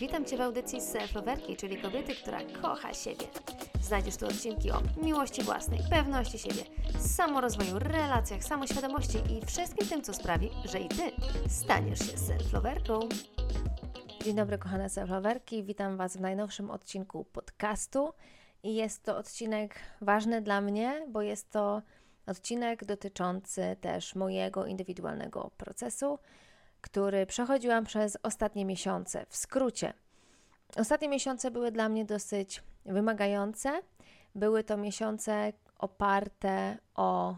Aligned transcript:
Witam 0.00 0.24
Cię 0.24 0.36
w 0.36 0.40
audycji 0.40 0.80
Self-Loverki, 0.80 1.56
czyli 1.56 1.76
kobiety, 1.76 2.14
która 2.14 2.38
kocha 2.62 2.94
siebie. 2.94 3.26
Znajdziesz 3.82 4.16
tu 4.16 4.26
odcinki 4.26 4.70
o 4.70 4.82
miłości 5.02 5.42
własnej, 5.42 5.80
pewności 5.90 6.38
siebie, 6.38 6.62
samorozwoju, 6.98 7.78
relacjach, 7.78 8.44
samoświadomości 8.44 9.18
i 9.18 9.46
wszystkim 9.46 9.88
tym, 9.88 10.02
co 10.02 10.14
sprawi, 10.14 10.50
że 10.64 10.80
i 10.80 10.88
Ty 10.88 11.12
staniesz 11.48 11.98
się 11.98 12.16
self-loverką. 12.16 13.08
Dzień 14.24 14.36
dobry, 14.36 14.58
kochane 14.58 14.86
self-loverki. 14.86 15.64
Witam 15.64 15.96
Was 15.96 16.16
w 16.16 16.20
najnowszym 16.20 16.70
odcinku 16.70 17.24
podcastu. 17.24 18.12
I 18.62 18.74
jest 18.74 19.02
to 19.02 19.16
odcinek 19.16 19.74
ważny 20.00 20.42
dla 20.42 20.60
mnie, 20.60 21.06
bo 21.08 21.22
jest 21.22 21.50
to 21.50 21.82
odcinek 22.26 22.84
dotyczący 22.84 23.76
też 23.80 24.14
mojego 24.14 24.66
indywidualnego 24.66 25.50
procesu, 25.56 26.18
który 26.80 27.26
przechodziłam 27.26 27.84
przez 27.84 28.18
ostatnie 28.22 28.64
miesiące. 28.64 29.26
W 29.28 29.36
skrócie, 29.36 29.92
ostatnie 30.76 31.08
miesiące 31.08 31.50
były 31.50 31.72
dla 31.72 31.88
mnie 31.88 32.04
dosyć 32.04 32.62
wymagające. 32.84 33.82
Były 34.34 34.64
to 34.64 34.76
miesiące 34.76 35.52
oparte 35.78 36.78
o 36.94 37.36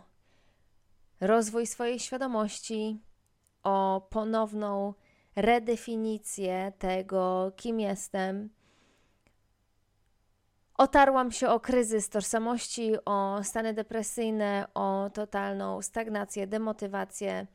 rozwój 1.20 1.66
swojej 1.66 1.98
świadomości, 1.98 3.00
o 3.62 4.06
ponowną 4.10 4.94
redefinicję 5.36 6.72
tego, 6.78 7.52
kim 7.56 7.80
jestem. 7.80 8.50
Otarłam 10.74 11.32
się 11.32 11.48
o 11.48 11.60
kryzys 11.60 12.08
tożsamości, 12.08 12.92
o 13.04 13.44
stany 13.44 13.74
depresyjne, 13.74 14.66
o 14.74 15.10
totalną 15.14 15.82
stagnację, 15.82 16.46
demotywację 16.46 17.46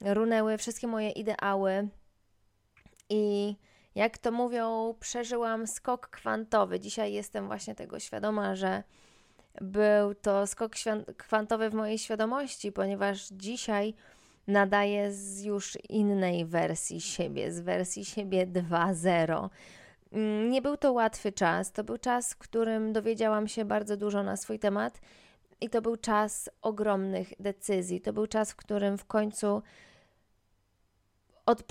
runęły 0.00 0.58
wszystkie 0.58 0.86
moje 0.86 1.10
ideały 1.10 1.88
i 3.08 3.56
jak 3.94 4.18
to 4.18 4.32
mówią, 4.32 4.94
przeżyłam 5.00 5.66
skok 5.66 6.08
kwantowy. 6.08 6.80
Dzisiaj 6.80 7.12
jestem 7.12 7.46
właśnie 7.46 7.74
tego 7.74 7.98
świadoma, 7.98 8.54
że 8.54 8.82
był 9.60 10.14
to 10.14 10.46
skok 10.46 10.72
kwantowy 11.16 11.70
w 11.70 11.74
mojej 11.74 11.98
świadomości, 11.98 12.72
ponieważ 12.72 13.28
dzisiaj 13.28 13.94
nadaję 14.46 15.12
z 15.12 15.44
już 15.44 15.78
innej 15.88 16.46
wersji 16.46 17.00
siebie, 17.00 17.52
z 17.52 17.60
wersji 17.60 18.04
siebie 18.04 18.46
2.0. 18.46 19.48
Mm, 20.12 20.50
nie 20.50 20.62
był 20.62 20.76
to 20.76 20.92
łatwy 20.92 21.32
czas. 21.32 21.72
To 21.72 21.84
był 21.84 21.98
czas, 21.98 22.32
w 22.32 22.38
którym 22.38 22.92
dowiedziałam 22.92 23.48
się 23.48 23.64
bardzo 23.64 23.96
dużo 23.96 24.22
na 24.22 24.36
swój 24.36 24.58
temat 24.58 25.00
i 25.60 25.70
to 25.70 25.82
był 25.82 25.96
czas 25.96 26.50
ogromnych 26.62 27.32
decyzji. 27.40 28.00
To 28.00 28.12
był 28.12 28.26
czas, 28.26 28.52
w 28.52 28.56
którym 28.56 28.98
w 28.98 29.04
końcu 29.04 29.62
od, 31.46 31.62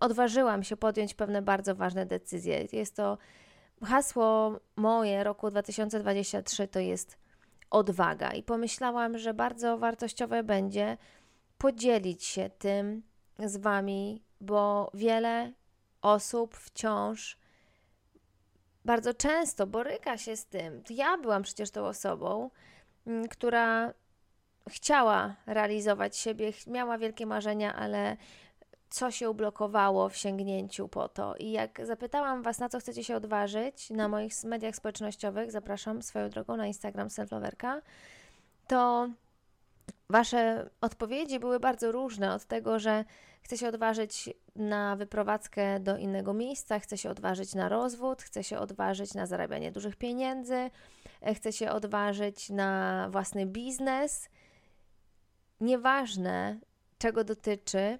odważyłam 0.00 0.62
się 0.62 0.76
podjąć 0.76 1.14
pewne 1.14 1.42
bardzo 1.42 1.74
ważne 1.74 2.06
decyzje. 2.06 2.66
Jest 2.72 2.96
to 2.96 3.18
hasło 3.84 4.60
moje 4.76 5.24
roku 5.24 5.50
2023 5.50 6.68
to 6.68 6.80
jest 6.80 7.18
odwaga 7.70 8.30
i 8.30 8.42
pomyślałam, 8.42 9.18
że 9.18 9.34
bardzo 9.34 9.78
wartościowe 9.78 10.42
będzie 10.42 10.96
podzielić 11.58 12.24
się 12.24 12.50
tym 12.58 13.02
z 13.38 13.56
Wami, 13.56 14.22
bo 14.40 14.90
wiele 14.94 15.52
osób 16.02 16.56
wciąż 16.56 17.38
bardzo 18.84 19.14
często 19.14 19.66
boryka 19.66 20.18
się 20.18 20.36
z 20.36 20.46
tym. 20.46 20.82
Ja 20.90 21.18
byłam 21.18 21.42
przecież 21.42 21.70
tą 21.70 21.86
osobą, 21.86 22.50
mm, 23.06 23.28
która 23.28 23.94
chciała 24.68 25.36
realizować 25.46 26.16
siebie, 26.16 26.52
miała 26.66 26.98
wielkie 26.98 27.26
marzenia, 27.26 27.74
ale 27.74 28.16
co 28.90 29.10
się 29.10 29.30
ublokowało 29.30 30.08
w 30.08 30.16
sięgnięciu 30.16 30.88
po 30.88 31.08
to. 31.08 31.34
I 31.36 31.50
jak 31.50 31.86
zapytałam 31.86 32.42
Was, 32.42 32.58
na 32.58 32.68
co 32.68 32.78
chcecie 32.78 33.04
się 33.04 33.16
odważyć 33.16 33.90
na 33.90 34.08
moich 34.08 34.44
mediach 34.44 34.76
społecznościowych, 34.76 35.52
zapraszam 35.52 36.02
swoją 36.02 36.30
drogą 36.30 36.56
na 36.56 36.66
Instagram 36.66 37.10
Selfloverka, 37.10 37.82
to 38.66 39.08
Wasze 40.10 40.70
odpowiedzi 40.80 41.38
były 41.38 41.60
bardzo 41.60 41.92
różne 41.92 42.34
od 42.34 42.44
tego, 42.44 42.78
że 42.78 43.04
chcę 43.42 43.58
się 43.58 43.68
odważyć 43.68 44.30
na 44.56 44.96
wyprowadzkę 44.96 45.80
do 45.80 45.96
innego 45.96 46.34
miejsca, 46.34 46.78
chcę 46.78 46.98
się 46.98 47.10
odważyć 47.10 47.54
na 47.54 47.68
rozwód, 47.68 48.22
chcę 48.22 48.44
się 48.44 48.58
odważyć 48.58 49.14
na 49.14 49.26
zarabianie 49.26 49.72
dużych 49.72 49.96
pieniędzy, 49.96 50.70
chcę 51.34 51.52
się 51.52 51.70
odważyć 51.70 52.50
na 52.50 53.08
własny 53.10 53.46
biznes. 53.46 54.28
Nieważne, 55.60 56.60
czego 56.98 57.24
dotyczy, 57.24 57.98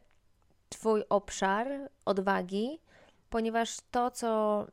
Twój 0.68 1.04
obszar 1.08 1.68
odwagi, 2.04 2.80
ponieważ 3.30 3.76
to, 3.90 4.10
co 4.10 4.66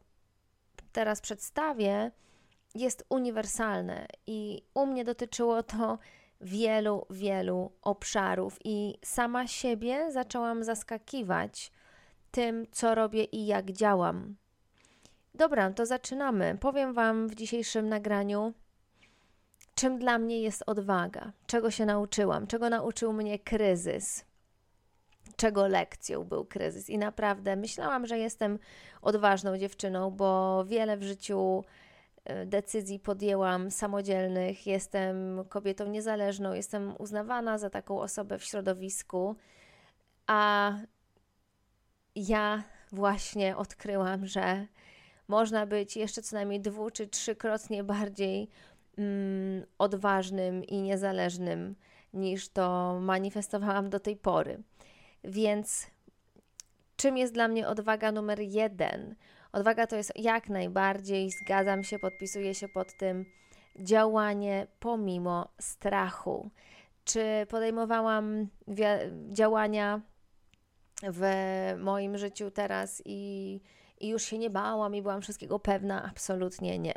teraz 0.91 1.21
przedstawię, 1.21 2.11
jest 2.75 3.05
uniwersalne 3.09 4.07
i 4.27 4.61
u 4.73 4.85
mnie 4.85 5.03
dotyczyło 5.03 5.63
to 5.63 5.97
wielu, 6.41 7.05
wielu 7.09 7.71
obszarów 7.81 8.59
i 8.63 8.97
sama 9.03 9.47
siebie 9.47 10.11
zaczęłam 10.11 10.63
zaskakiwać 10.63 11.71
tym, 12.31 12.65
co 12.71 12.95
robię 12.95 13.23
i 13.23 13.45
jak 13.45 13.71
działam. 13.71 14.35
Dobra, 15.35 15.71
to 15.71 15.85
zaczynamy. 15.85 16.57
Powiem 16.59 16.93
Wam 16.93 17.27
w 17.27 17.35
dzisiejszym 17.35 17.89
nagraniu, 17.89 18.53
czym 19.75 19.99
dla 19.99 20.17
mnie 20.17 20.41
jest 20.41 20.63
odwaga, 20.67 21.31
czego 21.47 21.71
się 21.71 21.85
nauczyłam, 21.85 22.47
czego 22.47 22.69
nauczył 22.69 23.13
mnie 23.13 23.39
kryzys 23.39 24.25
czego 25.35 25.67
lekcją 25.67 26.23
był 26.23 26.45
kryzys. 26.45 26.89
I 26.89 26.97
naprawdę 26.97 27.55
myślałam, 27.55 28.07
że 28.07 28.19
jestem 28.19 28.59
odważną 29.01 29.57
dziewczyną, 29.57 30.11
bo 30.11 30.63
wiele 30.65 30.97
w 30.97 31.03
życiu 31.03 31.63
e, 32.25 32.45
decyzji 32.45 32.99
podjęłam 32.99 33.71
samodzielnych, 33.71 34.67
jestem 34.67 35.43
kobietą 35.49 35.87
niezależną, 35.87 36.53
jestem 36.53 36.93
uznawana 36.99 37.57
za 37.57 37.69
taką 37.69 37.99
osobę 37.99 38.39
w 38.39 38.43
środowisku, 38.43 39.35
a 40.27 40.73
ja 42.15 42.63
właśnie 42.91 43.57
odkryłam, 43.57 44.27
że 44.27 44.67
można 45.27 45.65
być 45.65 45.97
jeszcze 45.97 46.21
co 46.21 46.35
najmniej 46.35 46.61
dwu 46.61 46.91
czy 46.91 47.07
trzykrotnie 47.07 47.83
bardziej 47.83 48.49
mm, 48.97 49.65
odważnym 49.77 50.63
i 50.63 50.81
niezależnym 50.81 51.75
niż 52.13 52.49
to 52.49 52.97
manifestowałam 53.01 53.89
do 53.89 53.99
tej 53.99 54.15
pory. 54.15 54.63
Więc 55.23 55.87
czym 56.95 57.17
jest 57.17 57.33
dla 57.33 57.47
mnie 57.47 57.67
odwaga 57.67 58.11
numer 58.11 58.39
jeden? 58.39 59.15
Odwaga 59.51 59.87
to 59.87 59.95
jest 59.95 60.11
jak 60.15 60.49
najbardziej, 60.49 61.29
zgadzam 61.31 61.83
się, 61.83 61.99
podpisuję 61.99 62.55
się 62.55 62.67
pod 62.67 62.97
tym, 62.97 63.25
działanie 63.79 64.67
pomimo 64.79 65.47
strachu. 65.59 66.49
Czy 67.05 67.45
podejmowałam 67.49 68.47
działania 69.31 70.01
w 71.03 71.23
moim 71.79 72.17
życiu 72.17 72.51
teraz 72.51 73.01
i, 73.05 73.61
i 73.99 74.07
już 74.07 74.23
się 74.23 74.37
nie 74.37 74.49
bałam 74.49 74.95
i 74.95 75.01
byłam 75.01 75.21
wszystkiego 75.21 75.59
pewna? 75.59 76.03
Absolutnie 76.03 76.79
nie. 76.79 76.93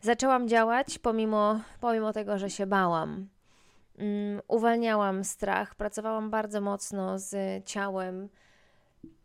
Zaczęłam 0.00 0.48
działać 0.48 0.98
pomimo, 0.98 1.60
pomimo 1.80 2.12
tego, 2.12 2.38
że 2.38 2.50
się 2.50 2.66
bałam. 2.66 3.28
Mm, 3.98 4.42
uwalniałam 4.48 5.24
strach, 5.24 5.74
pracowałam 5.74 6.30
bardzo 6.30 6.60
mocno 6.60 7.18
z 7.18 7.64
ciałem, 7.64 8.28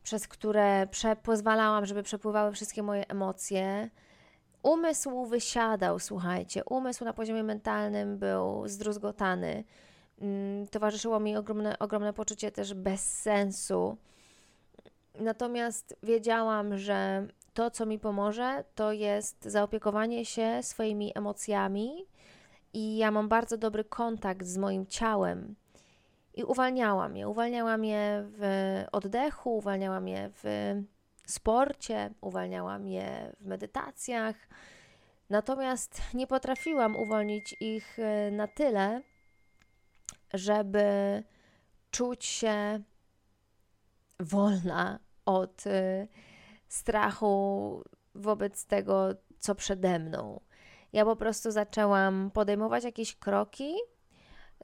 przez 0.03 0.27
które 0.27 0.87
pozwalałam, 1.23 1.85
żeby 1.85 2.03
przepływały 2.03 2.51
wszystkie 2.51 2.83
moje 2.83 3.07
emocje. 3.07 3.89
Umysł 4.63 5.25
wysiadał, 5.25 5.99
słuchajcie, 5.99 6.63
umysł 6.65 7.05
na 7.05 7.13
poziomie 7.13 7.43
mentalnym 7.43 8.17
był 8.17 8.67
zdruzgotany. 8.67 9.63
Mm, 10.21 10.67
towarzyszyło 10.67 11.19
mi 11.19 11.37
ogromne, 11.37 11.79
ogromne 11.79 12.13
poczucie 12.13 12.51
też 12.51 12.73
bezsensu. 12.73 13.97
Natomiast 15.19 15.97
wiedziałam, 16.03 16.77
że 16.77 17.27
to, 17.53 17.71
co 17.71 17.85
mi 17.85 17.99
pomoże, 17.99 18.63
to 18.75 18.91
jest 18.91 19.45
zaopiekowanie 19.45 20.25
się 20.25 20.63
swoimi 20.63 21.11
emocjami, 21.15 22.05
i 22.73 22.97
ja 22.97 23.11
mam 23.11 23.29
bardzo 23.29 23.57
dobry 23.57 23.83
kontakt 23.83 24.45
z 24.45 24.57
moim 24.57 24.85
ciałem. 24.85 25.55
I 26.33 26.43
uwalniałam 26.43 27.17
je. 27.17 27.27
Uwalniałam 27.27 27.85
je 27.85 28.29
w 28.37 28.43
oddechu, 28.91 29.57
uwalniałam 29.57 30.07
je 30.07 30.31
w 30.43 30.43
sporcie, 31.27 32.13
uwalniałam 32.21 32.87
je 32.87 33.35
w 33.39 33.45
medytacjach. 33.45 34.35
Natomiast 35.29 36.01
nie 36.13 36.27
potrafiłam 36.27 36.95
uwolnić 36.95 37.55
ich 37.59 37.99
e, 37.99 38.31
na 38.31 38.47
tyle, 38.47 39.01
żeby 40.33 40.83
czuć 41.91 42.25
się 42.25 42.79
wolna 44.19 44.99
od 45.25 45.67
e, 45.67 46.07
strachu 46.67 47.83
wobec 48.15 48.65
tego, 48.65 49.09
co 49.39 49.55
przede 49.55 49.99
mną. 49.99 50.39
Ja 50.93 51.05
po 51.05 51.15
prostu 51.15 51.51
zaczęłam 51.51 52.31
podejmować 52.33 52.83
jakieś 52.83 53.15
kroki, 53.15 53.75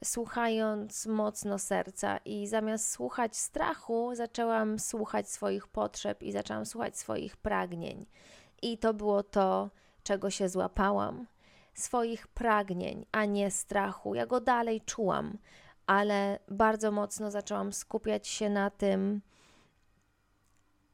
słuchając 0.04 1.06
mocno 1.06 1.58
serca 1.58 2.18
i 2.24 2.46
zamiast 2.46 2.90
słuchać 2.90 3.36
strachu, 3.36 4.14
zaczęłam 4.14 4.78
słuchać 4.78 5.30
swoich 5.30 5.66
potrzeb 5.66 6.22
i 6.22 6.32
zaczęłam 6.32 6.66
słuchać 6.66 6.98
swoich 6.98 7.36
pragnień. 7.36 8.06
I 8.62 8.78
to 8.78 8.94
było 8.94 9.22
to, 9.22 9.70
czego 10.02 10.30
się 10.30 10.48
złapałam. 10.48 11.26
Swoich 11.74 12.28
pragnień, 12.28 13.06
a 13.12 13.24
nie 13.24 13.50
strachu. 13.50 14.14
Ja 14.14 14.26
go 14.26 14.40
dalej 14.40 14.80
czułam, 14.80 15.38
ale 15.86 16.38
bardzo 16.48 16.90
mocno 16.90 17.30
zaczęłam 17.30 17.72
skupiać 17.72 18.28
się 18.28 18.50
na 18.50 18.70
tym, 18.70 19.20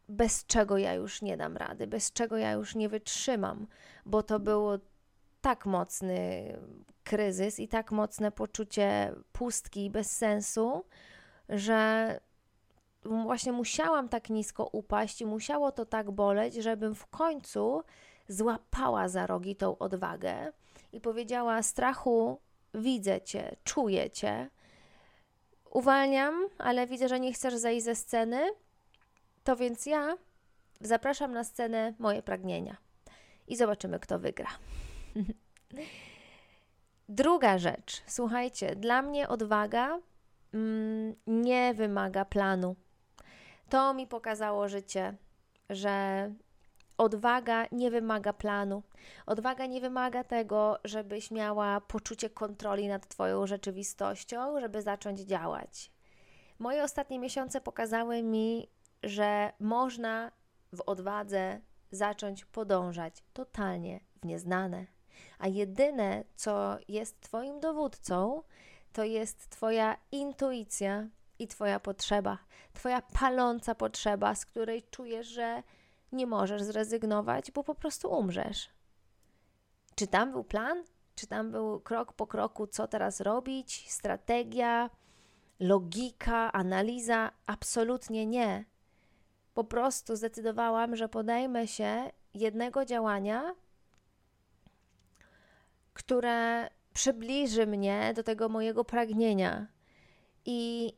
bez 0.09 0.47
czego 0.47 0.79
ja 0.79 0.95
już 0.95 1.23
nie 1.23 1.37
dam 1.37 1.57
rady, 1.57 1.87
bez 1.87 2.13
czego 2.13 2.37
ja 2.37 2.53
już 2.53 2.75
nie 2.75 2.89
wytrzymam, 2.89 3.67
bo 4.07 4.23
to 4.23 4.41
było 4.41 4.79
tak 5.41 5.67
mocny 5.67 6.53
kryzys 7.05 7.59
i 7.59 7.69
tak 7.69 7.93
mocne 7.93 8.33
poczucie 8.33 9.15
pustki 9.33 9.85
i 9.85 9.91
bezsensu, 9.91 10.85
że 11.49 12.21
właśnie 13.05 13.53
musiałam 13.53 14.09
tak 14.09 14.31
nisko 14.31 14.69
upaść 14.73 15.21
i 15.21 15.27
musiało 15.27 15.73
to 15.73 15.87
tak 15.87 16.11
boleć, 16.11 16.55
żebym 16.55 16.95
w 16.95 17.07
końcu 17.07 17.83
złapała 18.29 19.09
za 19.09 19.27
rogi 19.27 19.57
tą 19.57 19.79
odwagę 19.79 20.53
i 20.93 21.01
powiedziała: 21.01 21.63
Strachu, 21.63 22.41
widzę 22.75 23.21
cię, 23.21 23.57
czuję 23.65 24.11
cię. 24.11 24.51
Uwalniam, 25.71 26.49
ale 26.59 26.87
widzę, 26.87 27.09
że 27.09 27.21
nie 27.21 27.33
chcesz 27.33 27.55
zejść 27.55 27.85
ze 27.85 27.95
sceny, 27.95 28.51
to 29.45 29.57
więc 29.57 29.87
ja 29.87 30.17
zapraszam 30.81 31.33
na 31.33 31.45
scenę 31.45 31.95
moje 31.99 32.23
pragnienia 32.23 32.77
i 33.47 33.57
zobaczymy, 33.57 34.01
kto 34.01 34.19
wygra. 34.19 34.49
Druga 37.09 37.59
rzecz, 37.59 38.03
słuchajcie, 38.07 38.77
dla 38.77 39.03
mnie 39.03 39.29
odwaga 39.29 39.99
mm, 40.55 41.15
nie 41.27 41.75
wymaga 41.75 42.25
planu. 42.25 42.77
To 43.69 43.95
mi 43.95 44.07
pokazało 44.07 44.69
życie, 44.69 45.17
że 45.71 46.33
odwaga 46.99 47.67
nie 47.73 47.91
wymaga 47.91 48.33
planu. 48.33 48.83
Odwaga 49.27 49.67
nie 49.67 49.81
wymaga 49.81 50.25
tego, 50.25 50.79
żebyś 50.85 51.31
miała 51.31 51.81
poczucie 51.81 52.31
kontroli 52.31 52.89
nad 52.89 53.09
Twoją 53.09 53.47
rzeczywistością, 53.47 54.61
żeby 54.61 54.83
zacząć 54.83 55.21
działać. 55.21 55.93
Moje 56.59 56.85
ostatnie 56.85 57.19
miesiące 57.19 57.61
pokazały 57.61 58.23
mi, 58.23 58.69
że 59.03 59.53
można 59.61 60.33
w 60.73 60.83
odwadze 60.87 61.61
zacząć 61.91 62.45
podążać 62.45 63.23
totalnie 63.33 64.01
w 64.23 64.27
nieznane. 64.27 64.96
A 65.39 65.49
jedyne, 65.49 66.25
co 66.37 66.77
jest 66.89 67.21
Twoim 67.21 67.61
dowódcą, 67.61 68.43
to 68.93 69.05
jest 69.05 69.49
Twoja 69.49 69.97
intuicja 70.13 71.09
i 71.39 71.49
Twoja 71.49 71.81
potrzeba, 71.81 72.39
Twoja 72.73 73.03
paląca 73.03 73.75
potrzeba, 73.75 74.35
z 74.35 74.47
której 74.47 74.83
czujesz, 74.91 75.27
że 75.27 75.63
nie 76.13 76.27
możesz 76.27 76.63
zrezygnować, 76.63 77.51
bo 77.51 77.65
po 77.65 77.75
prostu 77.75 78.11
umrzesz. 78.13 78.69
Czy 79.95 80.07
tam 80.07 80.33
był 80.33 80.45
plan? 80.45 80.85
Czy 81.15 81.27
tam 81.27 81.51
był 81.51 81.81
krok 81.81 82.13
po 82.13 82.27
kroku, 82.27 82.67
co 82.67 82.89
teraz 82.89 83.21
robić, 83.21 83.91
strategia, 83.91 84.91
logika, 85.61 86.53
analiza? 86.53 87.31
Absolutnie 87.47 88.27
nie. 88.27 88.65
Po 89.55 89.65
prostu 89.65 90.17
zdecydowałam, 90.17 90.97
że 90.97 91.09
podejmę 91.09 91.67
się 91.67 92.11
jednego 92.35 92.85
działania, 92.85 93.55
które 95.97 96.69
przybliży 96.95 97.67
mnie 97.67 98.13
do 98.17 98.23
tego 98.23 98.49
mojego 98.49 98.85
pragnienia. 98.85 99.67
I 100.45 100.93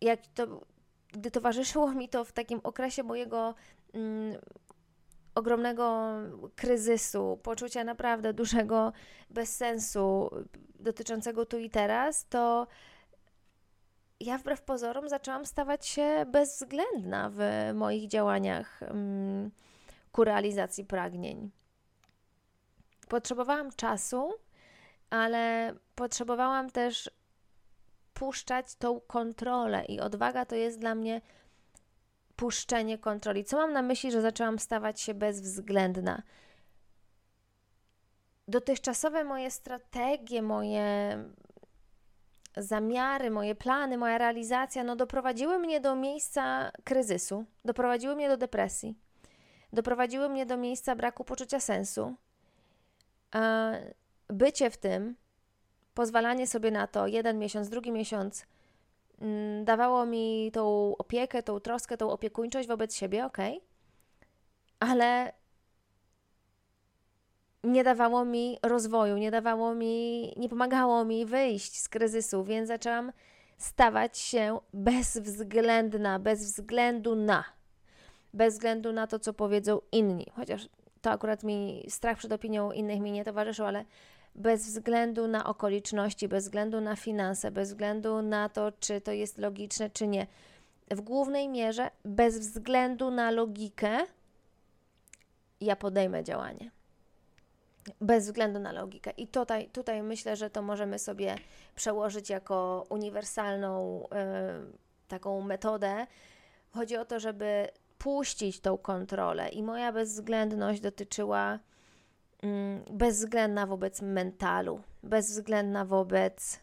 jak 0.00 0.20
to, 0.34 0.60
gdy 1.12 1.30
towarzyszyło 1.30 1.92
mi 1.92 2.08
to 2.08 2.24
w 2.24 2.32
takim 2.32 2.60
okresie 2.62 3.02
mojego 3.02 3.54
mm, 3.94 4.36
ogromnego 5.34 6.12
kryzysu, 6.56 7.40
poczucia 7.42 7.84
naprawdę 7.84 8.32
dużego 8.34 8.92
bezsensu 9.30 10.30
dotyczącego 10.80 11.46
tu 11.46 11.58
i 11.58 11.70
teraz, 11.70 12.28
to 12.28 12.66
ja 14.20 14.38
wbrew 14.38 14.62
pozorom 14.62 15.08
zaczęłam 15.08 15.46
stawać 15.46 15.86
się 15.86 16.26
bezwzględna 16.32 17.30
w 17.32 17.40
moich 17.74 18.08
działaniach 18.08 18.82
mm, 18.82 19.50
ku 20.12 20.24
realizacji 20.24 20.84
pragnień. 20.84 21.50
Potrzebowałam 23.08 23.72
czasu, 23.72 24.34
ale 25.10 25.74
potrzebowałam 25.94 26.70
też 26.70 27.10
puszczać 28.14 28.74
tą 28.74 29.00
kontrolę 29.00 29.84
i 29.84 30.00
odwaga 30.00 30.44
to 30.44 30.54
jest 30.54 30.78
dla 30.78 30.94
mnie 30.94 31.20
puszczenie 32.36 32.98
kontroli. 32.98 33.44
Co 33.44 33.56
mam 33.56 33.72
na 33.72 33.82
myśli, 33.82 34.12
że 34.12 34.22
zaczęłam 34.22 34.58
stawać 34.58 35.00
się 35.00 35.14
bezwzględna? 35.14 36.22
Dotychczasowe 38.48 39.24
moje 39.24 39.50
strategie, 39.50 40.42
moje 40.42 41.18
zamiary, 42.56 43.30
moje 43.30 43.54
plany, 43.54 43.98
moja 43.98 44.18
realizacja, 44.18 44.84
no 44.84 44.96
doprowadziły 44.96 45.58
mnie 45.58 45.80
do 45.80 45.96
miejsca 45.96 46.70
kryzysu, 46.84 47.44
doprowadziły 47.64 48.16
mnie 48.16 48.28
do 48.28 48.36
depresji, 48.36 48.94
doprowadziły 49.72 50.28
mnie 50.28 50.46
do 50.46 50.56
miejsca 50.56 50.96
braku 50.96 51.24
poczucia 51.24 51.60
sensu. 51.60 52.14
Bycie 54.28 54.70
w 54.70 54.76
tym, 54.76 55.16
pozwalanie 55.94 56.46
sobie 56.46 56.70
na 56.70 56.86
to 56.86 57.06
jeden 57.06 57.38
miesiąc, 57.38 57.68
drugi 57.68 57.92
miesiąc, 57.92 58.46
mm, 59.20 59.64
dawało 59.64 60.06
mi 60.06 60.50
tą 60.52 60.96
opiekę, 60.96 61.42
tą 61.42 61.60
troskę, 61.60 61.96
tą 61.96 62.10
opiekuńczość 62.10 62.68
wobec 62.68 62.94
siebie, 62.94 63.26
ok, 63.26 63.38
ale 64.80 65.32
nie 67.64 67.84
dawało 67.84 68.24
mi 68.24 68.58
rozwoju, 68.62 69.16
nie 69.16 69.30
dawało 69.30 69.74
mi, 69.74 70.32
nie 70.36 70.48
pomagało 70.48 71.04
mi 71.04 71.26
wyjść 71.26 71.80
z 71.80 71.88
kryzysu, 71.88 72.44
więc 72.44 72.68
zaczęłam 72.68 73.12
stawać 73.58 74.18
się 74.18 74.58
bezwzględna, 74.72 76.18
bez 76.18 76.44
względu 76.44 77.14
na, 77.14 77.44
bez 78.34 78.54
względu 78.54 78.92
na 78.92 79.06
to, 79.06 79.18
co 79.18 79.32
powiedzą 79.32 79.80
inni. 79.92 80.26
Chociaż 80.36 80.68
to 81.06 81.10
akurat 81.10 81.42
mi 81.42 81.84
strach 81.88 82.18
przed 82.18 82.32
opinią 82.32 82.72
innych 82.72 83.00
mi 83.00 83.12
nie 83.12 83.24
towarzyszył, 83.24 83.66
ale 83.66 83.84
bez 84.34 84.66
względu 84.66 85.28
na 85.28 85.46
okoliczności, 85.46 86.28
bez 86.28 86.44
względu 86.44 86.80
na 86.80 86.96
finanse, 86.96 87.50
bez 87.50 87.68
względu 87.68 88.22
na 88.22 88.48
to, 88.48 88.72
czy 88.80 89.00
to 89.00 89.12
jest 89.12 89.38
logiczne, 89.38 89.90
czy 89.90 90.06
nie. 90.06 90.26
W 90.90 91.00
głównej 91.00 91.48
mierze, 91.48 91.90
bez 92.04 92.38
względu 92.38 93.10
na 93.10 93.30
logikę, 93.30 93.98
ja 95.60 95.76
podejmę 95.76 96.24
działanie 96.24 96.70
bez 98.00 98.24
względu 98.24 98.58
na 98.60 98.72
logikę. 98.72 99.10
I 99.10 99.26
tutaj, 99.26 99.68
tutaj 99.68 100.02
myślę, 100.02 100.36
że 100.36 100.50
to 100.50 100.62
możemy 100.62 100.98
sobie 100.98 101.34
przełożyć 101.74 102.30
jako 102.30 102.86
uniwersalną 102.88 104.02
y, 104.02 104.08
taką 105.08 105.40
metodę. 105.40 106.06
Chodzi 106.70 106.96
o 106.96 107.04
to, 107.04 107.20
żeby 107.20 107.68
puścić 108.06 108.60
tą 108.60 108.78
kontrolę, 108.78 109.48
i 109.48 109.62
moja 109.62 109.92
bezwzględność 109.92 110.80
dotyczyła 110.80 111.54
y, 111.54 111.58
bezwzględna 112.90 113.66
wobec 113.66 114.02
mentalu, 114.02 114.80
bezwzględna 115.02 115.84
wobec 115.84 116.60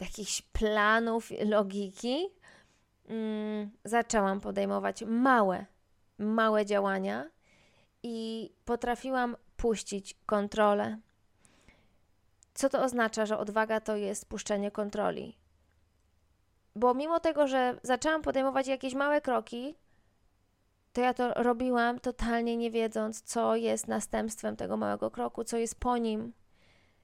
jakichś 0.00 0.42
planów, 0.42 1.30
logiki. 1.46 2.26
Y, 3.10 3.68
zaczęłam 3.84 4.40
podejmować 4.40 5.02
małe, 5.06 5.66
małe 6.18 6.66
działania 6.66 7.30
i 8.02 8.50
potrafiłam 8.64 9.36
puścić 9.56 10.16
kontrolę. 10.26 10.98
Co 12.54 12.68
to 12.68 12.82
oznacza, 12.82 13.26
że 13.26 13.38
odwaga 13.38 13.80
to 13.80 13.96
jest 13.96 14.28
puszczenie 14.28 14.70
kontroli? 14.70 15.38
Bo 16.76 16.94
mimo 16.94 17.20
tego, 17.20 17.46
że 17.46 17.78
zaczęłam 17.82 18.22
podejmować 18.22 18.66
jakieś 18.66 18.94
małe 18.94 19.20
kroki, 19.20 19.74
to 20.98 21.02
ja 21.02 21.14
to 21.14 21.34
robiłam 21.34 22.00
totalnie 22.00 22.56
nie 22.56 22.70
wiedząc, 22.70 23.22
co 23.22 23.56
jest 23.56 23.88
następstwem 23.88 24.56
tego 24.56 24.76
małego 24.76 25.10
kroku, 25.10 25.44
co 25.44 25.56
jest 25.56 25.80
po 25.80 25.98
nim, 25.98 26.32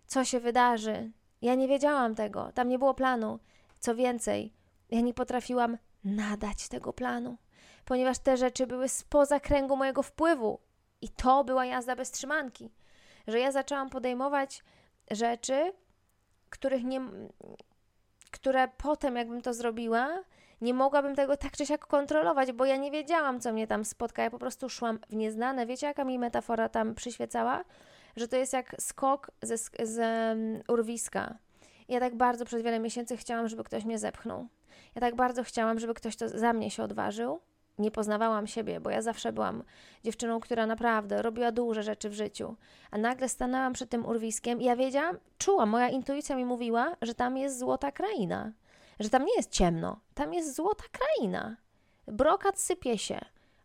co 0.06 0.24
się 0.24 0.40
wydarzy. 0.40 1.10
Ja 1.42 1.54
nie 1.54 1.68
wiedziałam 1.68 2.14
tego, 2.14 2.52
tam 2.54 2.68
nie 2.68 2.78
było 2.78 2.94
planu. 2.94 3.38
Co 3.80 3.94
więcej, 3.94 4.52
ja 4.90 5.00
nie 5.00 5.14
potrafiłam 5.14 5.78
nadać 6.04 6.68
tego 6.68 6.92
planu, 6.92 7.36
ponieważ 7.84 8.18
te 8.18 8.36
rzeczy 8.36 8.66
były 8.66 8.88
spoza 8.88 9.40
kręgu 9.40 9.76
mojego 9.76 10.02
wpływu. 10.02 10.60
I 11.00 11.08
to 11.08 11.44
była 11.44 11.64
jazda 11.64 11.96
bez 11.96 12.10
trzymanki, 12.10 12.70
że 13.26 13.40
ja 13.40 13.52
zaczęłam 13.52 13.90
podejmować 13.90 14.64
rzeczy, 15.10 15.72
których 16.50 16.84
nie, 16.84 17.00
które 18.30 18.68
potem, 18.68 19.16
jakbym 19.16 19.42
to 19.42 19.54
zrobiła, 19.54 20.24
nie 20.61 20.75
mogłabym 20.75 21.14
tego 21.14 21.37
tak 21.37 21.56
czy 21.56 21.66
siak 21.66 21.87
kontrolować, 21.87 22.52
bo 22.52 22.64
ja 22.64 22.76
nie 22.76 22.90
wiedziałam, 22.90 23.40
co 23.40 23.52
mnie 23.52 23.66
tam 23.66 23.84
spotka. 23.84 24.23
Ja 24.23 24.30
po 24.30 24.38
prostu 24.38 24.68
szłam 24.68 24.99
w 25.08 25.14
nieznane. 25.14 25.66
Wiecie, 25.66 25.87
jaka 25.87 26.04
mi 26.04 26.18
metafora 26.18 26.68
tam 26.68 26.94
przyświecała? 26.94 27.64
Że 28.16 28.28
to 28.28 28.37
jest 28.37 28.52
jak 28.52 28.75
skok 28.80 29.30
ze, 29.42 29.56
z 29.82 29.99
urwiska. 30.68 31.38
Ja 31.88 32.00
tak 32.00 32.14
bardzo 32.14 32.44
przez 32.44 32.62
wiele 32.62 32.78
miesięcy 32.80 33.16
chciałam, 33.16 33.49
żeby 33.49 33.64
ktoś 33.64 33.84
mnie 33.84 33.99
zepchnął. 33.99 34.49
Ja 34.94 35.00
tak 35.00 35.14
bardzo 35.14 35.42
chciałam, 35.42 35.78
żeby 35.78 35.94
ktoś 35.94 36.16
to 36.16 36.28
za 36.28 36.52
mnie 36.52 36.70
się 36.70 36.82
odważył. 36.82 37.40
Nie 37.78 37.90
poznawałam 37.90 38.46
siebie, 38.46 38.80
bo 38.80 38.90
ja 38.90 39.02
zawsze 39.02 39.32
byłam 39.32 39.62
dziewczyną, 40.04 40.40
która 40.40 40.66
naprawdę 40.66 41.23
robiła 41.23 41.52
duże 41.52 41.82
rzeczy 41.82 42.11
w 42.11 42.14
życiu. 42.14 42.56
A 42.90 42.99
nagle 42.99 43.28
stanęłam 43.28 43.73
przed 43.73 43.90
tym 43.90 44.06
urwiskiem 44.06 44.61
i 44.61 44.64
ja 44.64 44.76
wiedziałam, 44.76 45.18
czułam, 45.38 45.68
moja 45.68 45.88
intuicja 45.88 46.37
mi 46.37 46.44
mówiła, 46.44 46.96
że 47.02 47.14
tam 47.14 47.37
jest 47.37 47.58
złota 47.58 47.92
kraina. 47.92 48.52
Że 49.00 49.10
tam 49.10 49.24
nie 49.24 49.36
jest 49.36 49.50
ciemno, 49.50 50.00
tam 50.14 50.34
jest 50.34 50.56
złota 50.56 50.84
kraina. 50.92 51.56
Brokat 52.06 52.60
sypie 52.60 52.98
się 52.98 53.20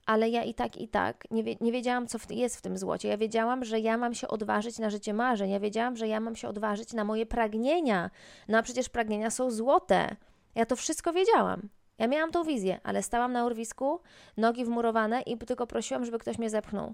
ale 0.09 0.29
ja 0.29 0.43
i 0.43 0.53
tak, 0.53 0.77
i 0.77 0.88
tak 0.88 1.24
nie, 1.31 1.43
wie, 1.43 1.55
nie 1.62 1.71
wiedziałam, 1.71 2.07
co 2.07 2.19
w, 2.19 2.31
jest 2.31 2.57
w 2.57 2.62
tym 2.62 2.77
złocie. 2.77 3.07
Ja 3.07 3.17
wiedziałam, 3.17 3.65
że 3.65 3.79
ja 3.79 3.98
mam 3.98 4.13
się 4.13 4.27
odważyć 4.27 4.79
na 4.79 4.89
życie 4.89 5.13
marzeń. 5.13 5.51
Ja 5.51 5.59
wiedziałam, 5.59 5.95
że 5.98 6.07
ja 6.07 6.19
mam 6.19 6.36
się 6.36 6.48
odważyć 6.48 6.93
na 6.93 7.03
moje 7.03 7.25
pragnienia. 7.25 8.09
No 8.48 8.57
a 8.57 8.62
przecież 8.62 8.89
pragnienia 8.89 9.29
są 9.29 9.51
złote. 9.51 10.15
Ja 10.55 10.65
to 10.65 10.75
wszystko 10.75 11.13
wiedziałam. 11.13 11.69
Ja 11.98 12.07
miałam 12.07 12.31
tą 12.31 12.43
wizję, 12.43 12.79
ale 12.83 13.03
stałam 13.03 13.33
na 13.33 13.45
urwisku, 13.45 14.00
nogi 14.38 14.65
wmurowane 14.65 15.21
i 15.21 15.38
tylko 15.38 15.67
prosiłam, 15.67 16.05
żeby 16.05 16.19
ktoś 16.19 16.38
mnie 16.38 16.50
zepchnął. 16.50 16.93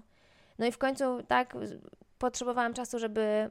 No 0.58 0.66
i 0.66 0.72
w 0.72 0.78
końcu 0.78 1.22
tak 1.28 1.56
potrzebowałam 2.18 2.74
czasu, 2.74 2.98
żeby 2.98 3.50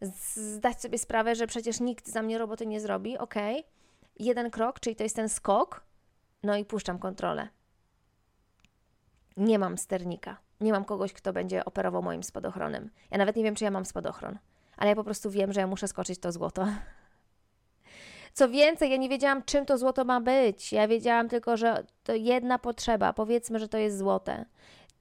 zdać 0.00 0.80
sobie 0.80 0.98
sprawę, 0.98 1.34
że 1.34 1.46
przecież 1.46 1.80
nikt 1.80 2.08
za 2.08 2.22
mnie 2.22 2.38
roboty 2.38 2.66
nie 2.66 2.80
zrobi. 2.80 3.18
Ok, 3.18 3.34
jeden 4.18 4.50
krok, 4.50 4.80
czyli 4.80 4.96
to 4.96 5.02
jest 5.02 5.16
ten 5.16 5.28
skok, 5.28 5.84
no 6.42 6.56
i 6.56 6.64
puszczam 6.64 6.98
kontrolę 6.98 7.48
nie 9.38 9.58
mam 9.58 9.78
sternika. 9.78 10.36
Nie 10.60 10.72
mam 10.72 10.84
kogoś, 10.84 11.12
kto 11.12 11.32
będzie 11.32 11.64
operował 11.64 12.02
moim 12.02 12.22
spadochronem. 12.22 12.90
Ja 13.10 13.18
nawet 13.18 13.36
nie 13.36 13.42
wiem, 13.42 13.54
czy 13.54 13.64
ja 13.64 13.70
mam 13.70 13.84
spadochron, 13.84 14.38
ale 14.76 14.90
ja 14.90 14.96
po 14.96 15.04
prostu 15.04 15.30
wiem, 15.30 15.52
że 15.52 15.60
ja 15.60 15.66
muszę 15.66 15.88
skoczyć 15.88 16.18
to 16.18 16.32
złoto. 16.32 16.66
Co 18.34 18.48
więcej, 18.48 18.90
ja 18.90 18.96
nie 18.96 19.08
wiedziałam, 19.08 19.42
czym 19.42 19.66
to 19.66 19.78
złoto 19.78 20.04
ma 20.04 20.20
być. 20.20 20.72
Ja 20.72 20.88
wiedziałam 20.88 21.28
tylko, 21.28 21.56
że 21.56 21.86
to 22.04 22.14
jedna 22.14 22.58
potrzeba. 22.58 23.12
Powiedzmy, 23.12 23.58
że 23.58 23.68
to 23.68 23.78
jest 23.78 23.98
złote. 23.98 24.44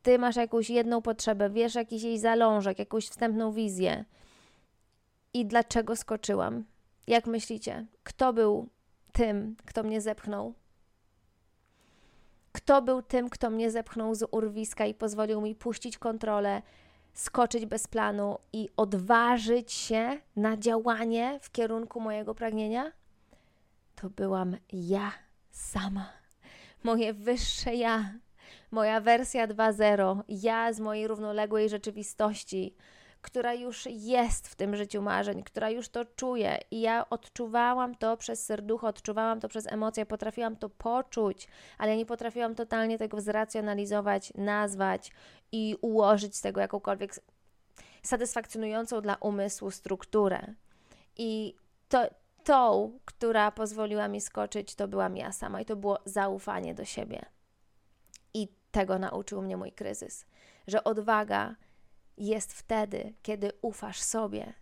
Ty 0.02 0.20
masz 0.20 0.36
jakąś 0.36 0.70
jedną 0.70 1.02
potrzebę, 1.02 1.50
wiesz 1.50 1.76
jakiś 1.76 2.04
jej 2.04 2.20
zalążek, 2.20 2.80
jakąś 2.80 3.08
wstępną 3.08 3.52
wizję. 3.52 4.06
I 5.38 5.46
dlaczego 5.46 5.96
skoczyłam? 5.96 6.64
Jak 7.08 7.28
myślicie? 7.28 7.86
Kto 8.04 8.34
był 8.34 8.70
tym, 9.12 9.56
kto 9.66 9.84
mnie 9.84 10.02
zepchnął? 10.02 10.54
Kto 12.52 12.82
był 12.82 13.02
tym, 13.02 13.30
kto 13.30 13.50
mnie 13.50 13.72
zepchnął 13.72 14.16
z 14.16 14.28
urwiska 14.32 14.86
i 14.86 14.94
pozwolił 14.94 15.42
mi 15.42 15.56
puścić 15.56 15.98
kontrolę, 15.98 16.62
skoczyć 17.14 17.66
bez 17.66 17.88
planu 17.88 18.38
i 18.54 18.70
odważyć 18.78 19.72
się 19.72 20.18
na 20.36 20.58
działanie 20.58 21.40
w 21.42 21.52
kierunku 21.52 22.00
mojego 22.00 22.36
pragnienia? 22.36 22.92
To 23.96 24.10
byłam 24.10 24.58
ja 24.74 25.12
sama. 25.52 26.10
Moje 26.84 27.14
wyższe 27.14 27.76
ja, 27.76 28.14
moja 28.72 29.02
wersja 29.02 29.48
2.0, 29.48 30.24
ja 30.30 30.74
z 30.74 30.80
mojej 30.80 31.08
równoległej 31.08 31.70
rzeczywistości, 31.70 32.76
która 33.28 33.54
już 33.54 33.86
jest 33.92 34.48
w 34.48 34.56
tym 34.56 34.76
życiu 34.76 35.02
marzeń, 35.02 35.44
która 35.44 35.70
już 35.70 35.90
to 35.90 36.06
czuje 36.06 36.58
i 36.72 36.82
ja 36.82 37.10
odczuwałam 37.10 37.96
to 37.96 38.18
przez 38.18 38.46
serducho, 38.46 38.88
odczuwałam 38.88 39.40
to 39.40 39.50
przez 39.50 39.68
emocje, 39.68 40.06
potrafiłam 40.06 40.56
to 40.56 40.70
poczuć, 40.70 41.48
ale 41.78 41.98
nie 41.98 42.06
potrafiłam 42.06 42.56
totalnie 42.56 42.98
tego 42.98 43.22
zracjonalizować, 43.22 44.34
nazwać 44.36 45.12
i 45.52 45.76
ułożyć 45.82 46.36
z 46.36 46.42
tego 46.42 46.62
jakąkolwiek 46.62 47.14
satysfakcjonującą 48.04 49.02
dla 49.02 49.16
umysłu 49.16 49.72
strukturę. 49.72 50.54
I 51.18 51.56
to, 51.90 52.08
tą, 52.44 52.92
która 53.06 53.52
pozwoliła 53.52 54.08
mi 54.08 54.22
skoczyć, 54.22 54.76
to 54.76 54.88
byłam 54.88 55.18
ja 55.18 55.32
sama 55.32 55.62
i 55.62 55.66
to 55.66 55.76
było 55.76 56.00
zaufanie 56.06 56.74
do 56.74 56.86
siebie. 56.86 57.26
I 58.34 58.48
tego 58.72 59.00
nauczył 59.00 59.42
mnie 59.42 59.58
mój 59.58 59.72
kryzys, 59.72 60.26
że 60.68 60.84
odwaga 60.84 61.56
jest 62.18 62.54
wtedy, 62.54 63.14
kiedy 63.22 63.52
ufasz 63.62 64.02
sobie. 64.02 64.54